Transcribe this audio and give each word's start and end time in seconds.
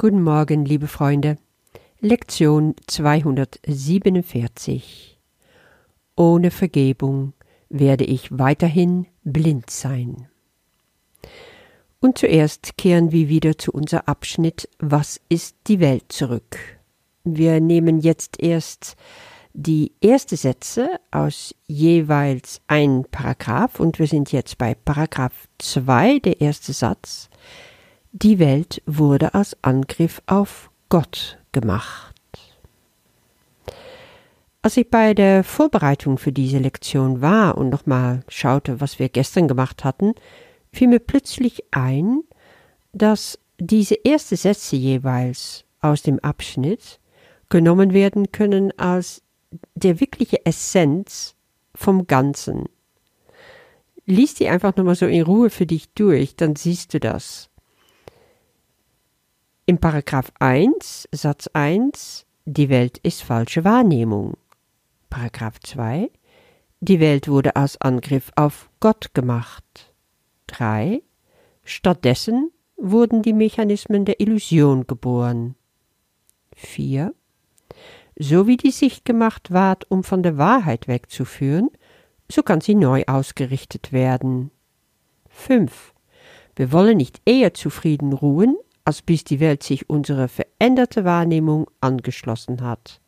Guten 0.00 0.22
Morgen, 0.22 0.64
liebe 0.64 0.86
Freunde. 0.86 1.36
Lektion 2.00 2.74
247. 2.86 5.18
Ohne 6.16 6.50
Vergebung 6.50 7.34
werde 7.68 8.04
ich 8.04 8.38
weiterhin 8.38 9.06
blind 9.24 9.68
sein. 9.68 10.26
Und 12.00 12.16
zuerst 12.16 12.78
kehren 12.78 13.12
wir 13.12 13.28
wieder 13.28 13.58
zu 13.58 13.72
unser 13.72 14.08
Abschnitt 14.08 14.70
Was 14.78 15.20
ist 15.28 15.56
die 15.66 15.80
Welt 15.80 16.04
zurück. 16.08 16.56
Wir 17.24 17.60
nehmen 17.60 18.00
jetzt 18.00 18.42
erst 18.42 18.96
die 19.52 19.92
erste 20.00 20.38
Sätze 20.38 20.98
aus 21.10 21.54
jeweils 21.66 22.62
ein 22.68 23.04
Paragraph 23.10 23.78
und 23.78 23.98
wir 23.98 24.06
sind 24.06 24.32
jetzt 24.32 24.56
bei 24.56 24.74
Paragraph 24.74 25.46
2, 25.58 26.20
der 26.20 26.40
erste 26.40 26.72
Satz. 26.72 27.28
Die 28.12 28.40
Welt 28.40 28.82
wurde 28.86 29.34
als 29.34 29.56
Angriff 29.62 30.20
auf 30.26 30.70
Gott 30.88 31.38
gemacht. 31.52 32.16
Als 34.62 34.76
ich 34.76 34.90
bei 34.90 35.14
der 35.14 35.44
Vorbereitung 35.44 36.18
für 36.18 36.32
diese 36.32 36.58
Lektion 36.58 37.20
war 37.20 37.56
und 37.56 37.70
nochmal 37.70 38.24
schaute, 38.26 38.80
was 38.80 38.98
wir 38.98 39.08
gestern 39.10 39.46
gemacht 39.46 39.84
hatten, 39.84 40.14
fiel 40.72 40.88
mir 40.88 40.98
plötzlich 40.98 41.62
ein, 41.70 42.22
dass 42.92 43.38
diese 43.58 44.04
ersten 44.04 44.36
Sätze 44.36 44.74
jeweils 44.74 45.64
aus 45.80 46.02
dem 46.02 46.18
Abschnitt 46.18 46.98
genommen 47.48 47.92
werden 47.92 48.32
können 48.32 48.76
als 48.76 49.22
der 49.76 50.00
wirkliche 50.00 50.44
Essenz 50.44 51.36
vom 51.76 52.08
Ganzen. 52.08 52.64
Lies 54.04 54.34
die 54.34 54.48
einfach 54.48 54.74
nochmal 54.74 54.96
so 54.96 55.06
in 55.06 55.22
Ruhe 55.22 55.48
für 55.48 55.66
dich 55.66 55.90
durch, 55.94 56.34
dann 56.34 56.56
siehst 56.56 56.92
du 56.92 56.98
das. 56.98 57.49
Im 59.70 59.78
Paragraph 59.78 60.32
1, 60.40 61.08
Satz 61.12 61.48
1, 61.52 62.26
die 62.44 62.70
Welt 62.70 62.98
ist 63.04 63.22
falsche 63.22 63.62
Wahrnehmung. 63.62 64.36
Paragraph 65.10 65.60
2, 65.60 66.10
die 66.80 66.98
Welt 66.98 67.28
wurde 67.28 67.54
als 67.54 67.80
Angriff 67.80 68.32
auf 68.34 68.68
Gott 68.80 69.14
gemacht. 69.14 69.94
3, 70.48 71.04
stattdessen 71.62 72.50
wurden 72.78 73.22
die 73.22 73.32
Mechanismen 73.32 74.04
der 74.04 74.18
Illusion 74.18 74.88
geboren. 74.88 75.54
4, 76.56 77.14
so 78.18 78.48
wie 78.48 78.56
die 78.56 78.72
Sicht 78.72 79.04
gemacht 79.04 79.52
ward, 79.52 79.88
um 79.88 80.02
von 80.02 80.24
der 80.24 80.36
Wahrheit 80.36 80.88
wegzuführen, 80.88 81.70
so 82.28 82.42
kann 82.42 82.60
sie 82.60 82.74
neu 82.74 83.04
ausgerichtet 83.06 83.92
werden. 83.92 84.50
5. 85.28 85.94
Wir 86.56 86.72
wollen 86.72 86.96
nicht 86.96 87.22
eher 87.24 87.54
zufrieden 87.54 88.12
ruhen, 88.12 88.56
als 88.90 89.02
bis 89.02 89.22
die 89.22 89.38
Welt 89.38 89.62
sich 89.62 89.88
unserer 89.88 90.26
veränderte 90.26 91.04
Wahrnehmung 91.04 91.68
angeschlossen 91.80 92.60
hat. 92.60 93.00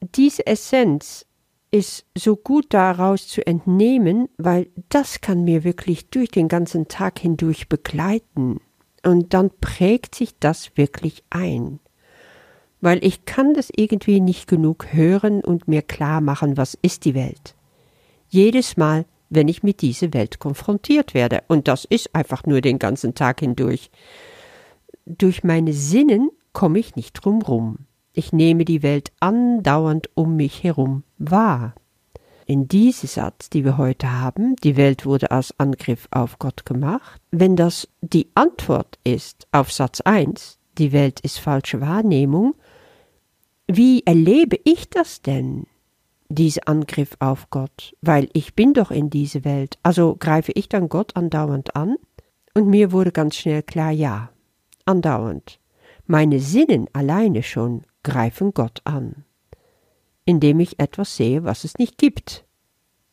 Diese 0.00 0.44
Essenz 0.44 1.24
ist 1.70 2.04
so 2.18 2.34
gut 2.34 2.66
daraus 2.70 3.28
zu 3.28 3.46
entnehmen, 3.46 4.28
weil 4.38 4.70
das 4.88 5.20
kann 5.20 5.44
mir 5.44 5.62
wirklich 5.62 6.10
durch 6.10 6.30
den 6.30 6.48
ganzen 6.48 6.88
Tag 6.88 7.20
hindurch 7.20 7.68
begleiten. 7.68 8.60
Und 9.04 9.34
dann 9.34 9.50
prägt 9.60 10.16
sich 10.16 10.36
das 10.40 10.76
wirklich 10.76 11.22
ein. 11.30 11.78
Weil 12.80 13.04
ich 13.04 13.24
kann 13.24 13.54
das 13.54 13.70
irgendwie 13.74 14.20
nicht 14.20 14.48
genug 14.48 14.92
hören 14.92 15.44
und 15.44 15.68
mir 15.68 15.82
klar 15.82 16.20
machen, 16.20 16.56
was 16.56 16.76
ist 16.82 17.04
die 17.04 17.14
Welt. 17.14 17.54
Jedes 18.28 18.76
Mal, 18.76 19.04
wenn 19.30 19.46
ich 19.46 19.62
mit 19.62 19.80
dieser 19.80 20.12
Welt 20.12 20.40
konfrontiert 20.40 21.14
werde. 21.14 21.44
Und 21.46 21.68
das 21.68 21.84
ist 21.84 22.16
einfach 22.16 22.44
nur 22.46 22.60
den 22.60 22.80
ganzen 22.80 23.14
Tag 23.14 23.38
hindurch 23.38 23.92
durch 25.06 25.44
meine 25.44 25.72
Sinnen 25.72 26.30
komme 26.52 26.78
ich 26.78 26.96
nicht 26.96 27.12
drum 27.14 27.42
rum. 27.42 27.78
Ich 28.12 28.32
nehme 28.32 28.64
die 28.64 28.82
Welt 28.82 29.12
andauernd 29.20 30.10
um 30.14 30.36
mich 30.36 30.62
herum 30.62 31.02
wahr. 31.18 31.74
In 32.46 32.68
diesem 32.68 33.08
Satz, 33.08 33.48
die 33.50 33.64
wir 33.64 33.78
heute 33.78 34.10
haben, 34.10 34.56
die 34.56 34.76
Welt 34.76 35.06
wurde 35.06 35.30
als 35.30 35.58
Angriff 35.58 36.08
auf 36.10 36.38
Gott 36.38 36.66
gemacht, 36.66 37.20
wenn 37.30 37.56
das 37.56 37.88
die 38.00 38.28
Antwort 38.34 38.98
ist 39.04 39.46
auf 39.52 39.72
Satz 39.72 40.00
1, 40.00 40.58
die 40.78 40.92
Welt 40.92 41.20
ist 41.20 41.38
falsche 41.38 41.80
Wahrnehmung, 41.80 42.54
wie 43.66 44.02
erlebe 44.04 44.58
ich 44.64 44.90
das 44.90 45.22
denn, 45.22 45.66
dieser 46.28 46.68
Angriff 46.68 47.16
auf 47.20 47.48
Gott? 47.50 47.94
Weil 48.02 48.28
ich 48.32 48.54
bin 48.54 48.74
doch 48.74 48.90
in 48.90 49.08
diese 49.08 49.44
Welt, 49.44 49.78
also 49.82 50.16
greife 50.18 50.52
ich 50.52 50.68
dann 50.68 50.88
Gott 50.88 51.16
andauernd 51.16 51.76
an? 51.76 51.96
Und 52.54 52.68
mir 52.68 52.92
wurde 52.92 53.12
ganz 53.12 53.36
schnell 53.36 53.62
klar, 53.62 53.92
ja, 53.92 54.31
andauernd. 54.86 55.58
Meine 56.06 56.40
Sinnen 56.40 56.88
alleine 56.92 57.42
schon 57.42 57.82
greifen 58.02 58.52
Gott 58.54 58.80
an, 58.84 59.24
indem 60.24 60.60
ich 60.60 60.78
etwas 60.78 61.16
sehe, 61.16 61.44
was 61.44 61.64
es 61.64 61.78
nicht 61.78 61.98
gibt. 61.98 62.44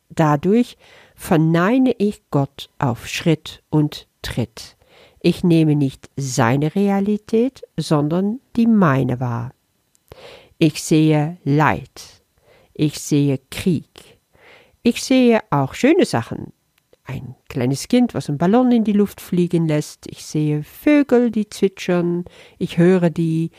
Dadurch 0.09 0.77
verneine 1.15 1.93
ich 1.97 2.23
Gott 2.31 2.69
auf 2.79 3.07
Schritt 3.07 3.63
und 3.69 4.07
Tritt. 4.21 4.75
Ich 5.21 5.43
nehme 5.43 5.75
nicht 5.75 6.09
seine 6.15 6.75
Realität, 6.75 7.61
sondern 7.77 8.39
die 8.55 8.67
meine 8.67 9.19
wahr. 9.19 9.53
Ich 10.57 10.83
sehe 10.83 11.37
Leid. 11.43 12.23
Ich 12.73 12.99
sehe 12.99 13.39
Krieg. 13.51 14.17
Ich 14.81 15.03
sehe 15.03 15.41
auch 15.49 15.73
schöne 15.73 16.05
Sachen, 16.05 16.53
ein 17.09 17.35
kleines 17.49 17.87
Kind, 17.87 18.13
was 18.13 18.29
einen 18.29 18.37
Ballon 18.37 18.71
in 18.71 18.83
die 18.83 18.93
Luft 18.93 19.19
fliegen 19.19 19.67
lässt. 19.67 20.05
Ich 20.07 20.25
sehe 20.25 20.63
Vögel, 20.63 21.31
die 21.31 21.49
zwitschern. 21.49 22.25
Ich 22.59 22.77
höre 22.77 23.09
die 23.09 23.49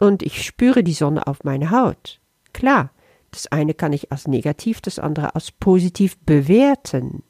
und 0.00 0.22
ich 0.22 0.44
spüre 0.44 0.82
die 0.82 0.92
Sonne 0.92 1.26
auf 1.26 1.44
meiner 1.44 1.70
Haut. 1.70 2.20
Klar, 2.52 2.90
das 3.30 3.46
eine 3.46 3.74
kann 3.74 3.92
ich 3.92 4.10
als 4.10 4.26
negativ, 4.26 4.80
das 4.80 4.98
andere 4.98 5.36
als 5.36 5.52
positiv 5.52 6.18
bewerten. 6.18 7.22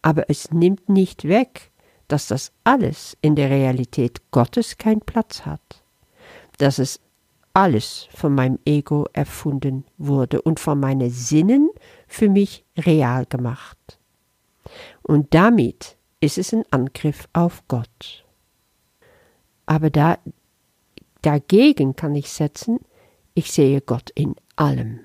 Aber 0.00 0.30
es 0.30 0.52
nimmt 0.52 0.88
nicht 0.88 1.26
weg, 1.26 1.72
dass 2.06 2.28
das 2.28 2.52
alles 2.62 3.16
in 3.20 3.34
der 3.34 3.50
Realität 3.50 4.30
Gottes 4.30 4.78
keinen 4.78 5.00
Platz 5.00 5.44
hat. 5.44 5.82
Dass 6.58 6.78
es 6.78 7.00
alles 7.52 8.08
von 8.14 8.34
meinem 8.34 8.60
Ego 8.64 9.06
erfunden 9.12 9.84
wurde 9.98 10.40
und 10.40 10.60
von 10.60 10.78
meinen 10.78 11.10
Sinnen 11.10 11.70
für 12.06 12.28
mich 12.28 12.64
real 12.76 13.26
gemacht. 13.26 13.98
Und 15.02 15.34
damit 15.34 15.96
ist 16.20 16.38
es 16.38 16.52
ein 16.52 16.64
Angriff 16.70 17.28
auf 17.32 17.62
Gott. 17.68 18.24
Aber 19.66 19.90
da, 19.90 20.18
dagegen 21.22 21.96
kann 21.96 22.14
ich 22.14 22.30
setzen, 22.30 22.78
ich 23.34 23.52
sehe 23.52 23.80
Gott 23.80 24.10
in 24.10 24.34
allem. 24.56 25.00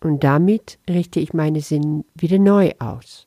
Und 0.00 0.24
damit 0.24 0.78
richte 0.88 1.20
ich 1.20 1.32
meine 1.32 1.60
Sinn 1.60 2.04
wieder 2.14 2.38
neu 2.38 2.72
aus. 2.78 3.26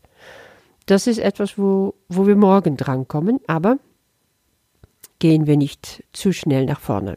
Das 0.85 1.07
ist 1.07 1.19
etwas, 1.19 1.57
wo, 1.57 1.93
wo 2.09 2.27
wir 2.27 2.35
morgen 2.35 2.77
drankommen, 2.77 3.39
aber 3.47 3.77
gehen 5.19 5.47
wir 5.47 5.55
nicht 5.55 6.03
zu 6.11 6.33
schnell 6.33 6.65
nach 6.65 6.81
vorne. 6.81 7.15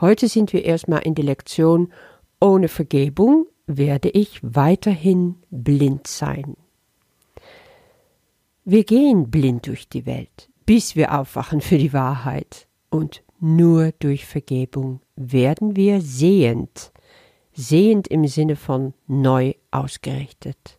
Heute 0.00 0.28
sind 0.28 0.52
wir 0.52 0.64
erstmal 0.64 1.02
in 1.02 1.14
der 1.14 1.24
Lektion 1.24 1.92
Ohne 2.40 2.68
Vergebung 2.68 3.46
werde 3.66 4.08
ich 4.08 4.40
weiterhin 4.42 5.36
blind 5.50 6.06
sein. 6.06 6.56
Wir 8.70 8.84
gehen 8.84 9.30
blind 9.30 9.66
durch 9.66 9.88
die 9.88 10.04
Welt, 10.04 10.50
bis 10.66 10.94
wir 10.94 11.18
aufwachen 11.18 11.62
für 11.62 11.78
die 11.78 11.94
Wahrheit. 11.94 12.68
Und 12.90 13.22
nur 13.40 13.92
durch 13.92 14.26
Vergebung 14.26 15.00
werden 15.16 15.74
wir 15.74 16.02
sehend, 16.02 16.92
sehend 17.54 18.08
im 18.08 18.26
Sinne 18.26 18.56
von 18.56 18.92
neu 19.06 19.54
ausgerichtet. 19.70 20.78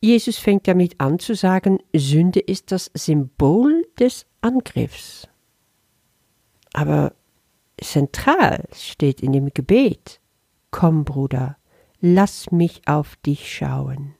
Jesus 0.00 0.38
fängt 0.38 0.66
damit 0.66 0.98
an 0.98 1.18
zu 1.18 1.34
sagen, 1.34 1.78
Sünde 1.94 2.40
ist 2.40 2.72
das 2.72 2.90
Symbol 2.94 3.86
des 4.00 4.24
Angriffs. 4.40 5.28
Aber 6.72 7.12
zentral 7.78 8.66
steht 8.72 9.20
in 9.20 9.32
dem 9.32 9.52
Gebet, 9.52 10.22
Komm, 10.70 11.04
Bruder, 11.04 11.58
lass 12.00 12.50
mich 12.50 12.80
auf 12.88 13.16
dich 13.16 13.54
schauen 13.54 14.14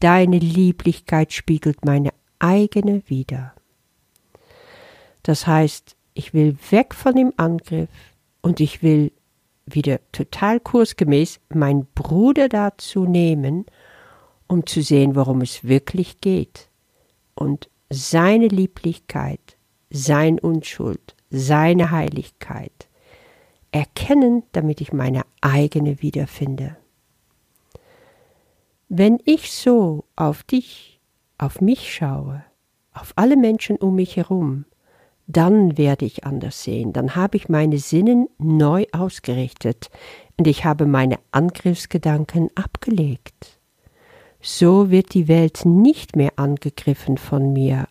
deine 0.00 0.38
Lieblichkeit 0.38 1.32
spiegelt 1.32 1.84
meine 1.84 2.10
eigene 2.38 3.02
wider. 3.08 3.54
Das 5.22 5.46
heißt, 5.46 5.96
ich 6.14 6.34
will 6.34 6.56
weg 6.70 6.94
von 6.94 7.14
dem 7.16 7.32
Angriff 7.36 7.88
und 8.42 8.60
ich 8.60 8.82
will 8.82 9.12
wieder 9.66 9.98
total 10.12 10.60
kursgemäß 10.60 11.40
meinen 11.48 11.86
Bruder 11.94 12.48
dazu 12.48 13.06
nehmen, 13.06 13.64
um 14.46 14.66
zu 14.66 14.82
sehen, 14.82 15.16
worum 15.16 15.40
es 15.40 15.64
wirklich 15.64 16.20
geht. 16.20 16.68
Und 17.34 17.70
seine 17.88 18.48
Lieblichkeit, 18.48 19.56
sein 19.90 20.38
Unschuld, 20.38 21.14
seine 21.30 21.90
Heiligkeit 21.90 22.88
erkennen, 23.72 24.44
damit 24.52 24.80
ich 24.80 24.92
meine 24.92 25.22
eigene 25.40 26.00
wiederfinde. 26.02 26.76
Wenn 28.88 29.18
ich 29.24 29.52
so 29.52 30.04
auf 30.14 30.42
dich, 30.42 31.00
auf 31.38 31.60
mich 31.60 31.92
schaue, 31.94 32.44
auf 32.92 33.12
alle 33.16 33.36
Menschen 33.36 33.76
um 33.76 33.94
mich 33.96 34.16
herum, 34.16 34.66
dann 35.26 35.78
werde 35.78 36.04
ich 36.04 36.24
anders 36.24 36.62
sehen, 36.62 36.92
dann 36.92 37.16
habe 37.16 37.36
ich 37.36 37.48
meine 37.48 37.78
Sinnen 37.78 38.28
neu 38.38 38.84
ausgerichtet 38.92 39.90
und 40.36 40.46
ich 40.46 40.64
habe 40.64 40.86
meine 40.86 41.18
Angriffsgedanken 41.32 42.50
abgelegt. 42.54 43.58
So 44.42 44.90
wird 44.90 45.14
die 45.14 45.28
Welt 45.28 45.64
nicht 45.64 46.16
mehr 46.16 46.32
angegriffen 46.36 47.16
von 47.16 47.54
mir, 47.54 47.88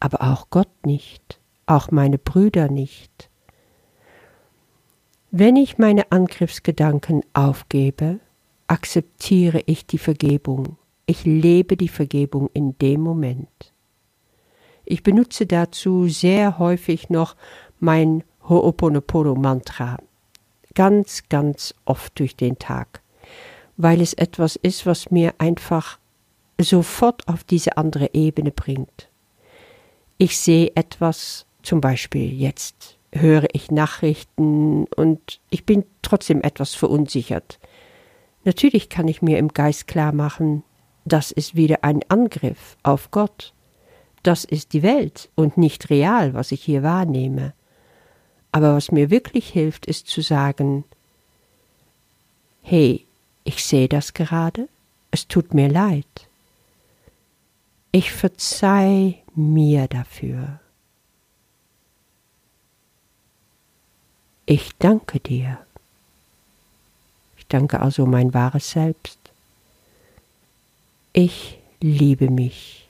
aber 0.00 0.22
auch 0.22 0.50
Gott 0.50 0.84
nicht, 0.84 1.40
auch 1.66 1.92
meine 1.92 2.18
Brüder 2.18 2.68
nicht. 2.68 3.30
Wenn 5.30 5.54
ich 5.54 5.78
meine 5.78 6.10
Angriffsgedanken 6.10 7.22
aufgebe, 7.34 8.18
akzeptiere 8.68 9.62
ich 9.66 9.86
die 9.86 9.98
Vergebung. 9.98 10.76
Ich 11.06 11.24
lebe 11.24 11.76
die 11.76 11.88
Vergebung 11.88 12.50
in 12.52 12.78
dem 12.78 13.00
Moment. 13.00 13.72
Ich 14.84 15.02
benutze 15.02 15.46
dazu 15.46 16.06
sehr 16.08 16.58
häufig 16.58 17.10
noch 17.10 17.34
mein 17.80 18.24
Ho'oponopono-Mantra. 18.48 19.98
Ganz, 20.74 21.24
ganz 21.28 21.74
oft 21.84 22.18
durch 22.18 22.36
den 22.36 22.58
Tag. 22.58 23.02
Weil 23.76 24.00
es 24.00 24.14
etwas 24.14 24.56
ist, 24.56 24.86
was 24.86 25.10
mir 25.10 25.34
einfach 25.38 25.98
sofort 26.60 27.26
auf 27.28 27.44
diese 27.44 27.76
andere 27.76 28.10
Ebene 28.14 28.50
bringt. 28.50 29.08
Ich 30.18 30.38
sehe 30.38 30.72
etwas, 30.74 31.46
zum 31.62 31.80
Beispiel 31.80 32.32
jetzt 32.32 32.96
höre 33.12 33.46
ich 33.52 33.70
Nachrichten 33.70 34.84
und 34.96 35.40
ich 35.50 35.64
bin 35.64 35.84
trotzdem 36.02 36.42
etwas 36.42 36.74
verunsichert. 36.74 37.58
Natürlich 38.44 38.88
kann 38.88 39.08
ich 39.08 39.22
mir 39.22 39.38
im 39.38 39.48
Geist 39.48 39.86
klar 39.86 40.12
machen, 40.12 40.62
das 41.04 41.30
ist 41.30 41.54
wieder 41.54 41.78
ein 41.82 42.00
Angriff 42.08 42.76
auf 42.82 43.10
Gott 43.10 43.52
das 44.22 44.44
ist 44.44 44.72
die 44.72 44.82
Welt 44.82 45.30
und 45.34 45.56
nicht 45.56 45.90
real, 45.90 46.34
was 46.34 46.52
ich 46.52 46.62
hier 46.62 46.82
wahrnehme. 46.82 47.54
Aber 48.52 48.74
was 48.74 48.90
mir 48.90 49.10
wirklich 49.10 49.48
hilft, 49.48 49.86
ist 49.86 50.08
zu 50.08 50.20
sagen, 50.20 50.84
hey, 52.62 53.06
ich 53.44 53.64
sehe 53.64 53.88
das 53.88 54.14
gerade, 54.14 54.68
es 55.10 55.28
tut 55.28 55.54
mir 55.54 55.68
leid. 55.68 56.28
Ich 57.92 58.12
verzeih 58.12 59.22
mir 59.34 59.86
dafür. 59.88 60.60
Ich 64.44 64.72
danke 64.78 65.20
dir. 65.20 65.58
Danke 67.48 67.80
also 67.80 68.06
mein 68.06 68.34
wahres 68.34 68.70
Selbst. 68.70 69.18
Ich 71.12 71.58
liebe 71.80 72.30
mich 72.30 72.88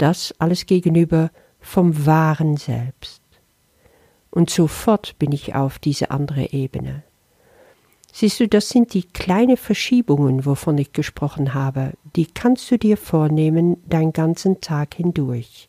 das 0.00 0.34
alles 0.38 0.66
gegenüber 0.66 1.30
vom 1.60 2.06
wahren 2.06 2.56
Selbst. 2.56 3.20
Und 4.30 4.48
sofort 4.48 5.18
bin 5.18 5.32
ich 5.32 5.54
auf 5.54 5.78
diese 5.78 6.10
andere 6.10 6.52
Ebene. 6.52 7.02
Siehst 8.12 8.40
du, 8.40 8.48
das 8.48 8.68
sind 8.68 8.94
die 8.94 9.02
kleinen 9.04 9.56
Verschiebungen, 9.56 10.44
wovon 10.46 10.78
ich 10.78 10.92
gesprochen 10.92 11.54
habe, 11.54 11.92
die 12.16 12.26
kannst 12.26 12.70
du 12.70 12.78
dir 12.78 12.96
vornehmen 12.96 13.76
deinen 13.88 14.12
ganzen 14.12 14.60
Tag 14.60 14.94
hindurch. 14.94 15.68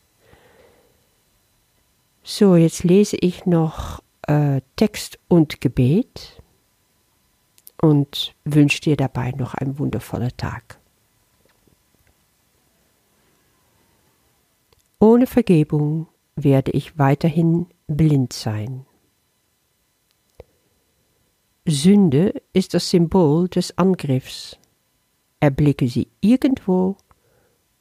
So, 2.24 2.56
jetzt 2.56 2.84
lese 2.84 3.18
ich 3.20 3.46
noch 3.46 4.02
äh, 4.28 4.62
Text 4.76 5.20
und 5.28 5.62
Gebet 5.62 6.42
und 7.82 8.36
wünsche 8.46 8.82
dir 8.82 8.96
dabei 8.96 9.32
noch 9.32 9.54
einen 9.54 9.80
wundervollen 9.80 10.36
Tag. 10.38 10.80
Ohne 15.00 15.26
Vergebung 15.26 16.08
werde 16.36 16.72
ich 16.72 16.98
weiterhin 17.00 17.68
blind 17.88 18.34
sein. 18.34 18.86
Sünde 21.66 22.42
ist 22.54 22.74
das 22.74 22.90
Symbol 22.90 23.48
des 23.48 23.78
Angriffs. 23.78 24.58
Erblicke 25.40 25.88
sie 25.88 26.08
irgendwo 26.20 26.98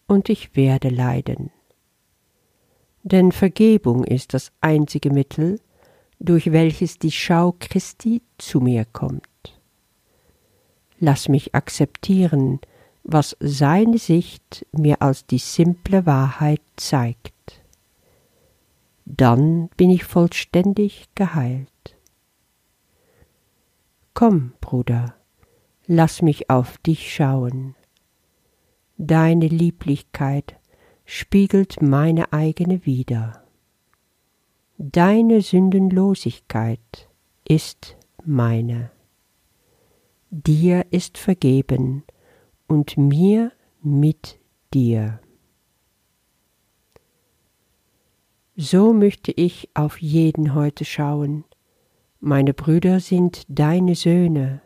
und 0.06 0.28
ich 0.28 0.56
werde 0.56 0.88
leiden. 0.88 1.50
Denn 3.02 3.32
Vergebung 3.32 4.04
ist 4.04 4.34
das 4.34 4.52
einzige 4.60 5.10
Mittel, 5.10 5.60
durch 6.20 6.52
welches 6.52 6.98
die 6.98 7.10
Schau 7.10 7.56
Christi 7.58 8.22
zu 8.38 8.60
mir 8.60 8.84
kommt. 8.84 9.24
Lass 10.98 11.28
mich 11.28 11.54
akzeptieren, 11.54 12.60
was 13.02 13.36
seine 13.40 13.96
Sicht 13.98 14.66
mir 14.72 15.00
als 15.00 15.26
die 15.26 15.38
simple 15.38 16.04
Wahrheit 16.04 16.60
zeigt. 16.76 17.62
Dann 19.06 19.70
bin 19.76 19.90
ich 19.90 20.04
vollständig 20.04 21.08
geheilt. 21.14 21.96
Komm, 24.12 24.52
Bruder, 24.60 25.14
lass 25.86 26.20
mich 26.20 26.50
auf 26.50 26.76
dich 26.78 27.12
schauen. 27.12 27.74
Deine 28.98 29.48
Lieblichkeit 29.48 30.56
spiegelt 31.06 31.80
meine 31.80 32.32
eigene 32.34 32.84
wider. 32.84 33.39
Deine 34.82 35.42
Sündenlosigkeit 35.42 37.10
ist 37.46 37.98
meine. 38.24 38.90
Dir 40.30 40.86
ist 40.90 41.18
vergeben, 41.18 42.02
und 42.66 42.96
mir 42.96 43.52
mit 43.82 44.38
dir. 44.72 45.20
So 48.56 48.94
möchte 48.94 49.32
ich 49.32 49.68
auf 49.74 50.00
jeden 50.00 50.54
heute 50.54 50.86
schauen. 50.86 51.44
Meine 52.18 52.54
Brüder 52.54 53.00
sind 53.00 53.42
deine 53.48 53.94
Söhne. 53.94 54.62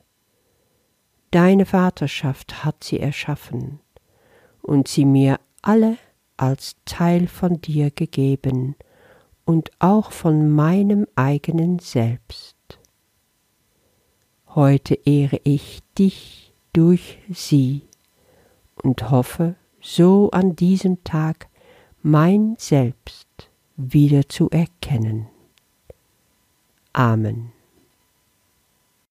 Deine 1.32 1.66
Vaterschaft 1.66 2.64
hat 2.64 2.84
sie 2.84 3.00
erschaffen 3.00 3.80
und 4.62 4.86
sie 4.86 5.06
mir 5.06 5.40
alle 5.60 5.98
als 6.36 6.76
Teil 6.84 7.26
von 7.26 7.60
dir 7.60 7.90
gegeben 7.90 8.76
und 9.44 9.70
auch 9.78 10.10
von 10.12 10.50
meinem 10.50 11.06
eigenen 11.14 11.78
Selbst. 11.78 12.56
Heute 14.54 14.94
ehre 15.04 15.40
ich 15.44 15.82
dich 15.98 16.52
durch 16.72 17.18
sie 17.30 17.82
und 18.82 19.10
hoffe, 19.10 19.56
so 19.80 20.30
an 20.30 20.56
diesem 20.56 21.02
Tag 21.04 21.48
mein 22.02 22.54
Selbst 22.58 23.28
wieder 23.76 24.28
zu 24.28 24.48
erkennen. 24.50 25.28
Amen. 26.92 27.53